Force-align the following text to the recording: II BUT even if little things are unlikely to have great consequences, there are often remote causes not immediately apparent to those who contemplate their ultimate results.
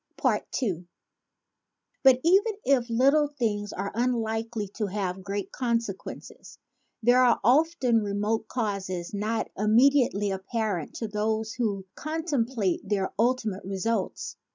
II 0.59 0.87
BUT 2.01 2.19
even 2.23 2.53
if 2.65 2.89
little 2.89 3.27
things 3.27 3.71
are 3.71 3.91
unlikely 3.93 4.67
to 4.69 4.87
have 4.87 5.23
great 5.23 5.51
consequences, 5.51 6.57
there 7.03 7.21
are 7.23 7.39
often 7.43 8.01
remote 8.01 8.47
causes 8.47 9.13
not 9.13 9.51
immediately 9.55 10.31
apparent 10.31 10.95
to 10.95 11.07
those 11.07 11.53
who 11.53 11.85
contemplate 11.95 12.81
their 12.83 13.13
ultimate 13.19 13.63
results. 13.63 14.37